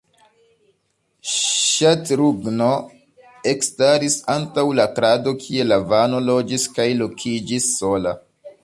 [1.33, 2.69] Ŝatrughno
[3.53, 8.19] ekstaris antaŭ la krado kie Lavano loĝis kaj lokiĝis sola.